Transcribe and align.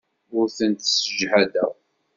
Ur 0.37 0.45
tent-ssejhadeɣ. 0.57 1.71